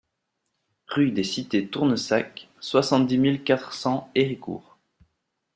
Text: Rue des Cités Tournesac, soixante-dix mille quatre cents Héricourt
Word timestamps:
Rue 0.87 1.11
des 1.11 1.23
Cités 1.23 1.67
Tournesac, 1.69 2.49
soixante-dix 2.59 3.19
mille 3.19 3.43
quatre 3.43 3.71
cents 3.71 4.09
Héricourt 4.15 4.79